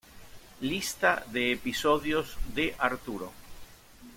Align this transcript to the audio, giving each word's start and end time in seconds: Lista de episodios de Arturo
Lista 0.61 1.23
de 1.29 1.51
episodios 1.51 2.35
de 2.55 2.73
Arturo 2.79 3.31